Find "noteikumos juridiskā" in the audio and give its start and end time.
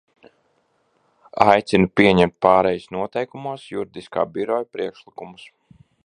2.97-4.23